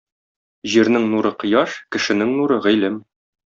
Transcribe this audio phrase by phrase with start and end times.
[0.75, 3.01] Җирнең нуры кояш, кешенең нуры гыйлем.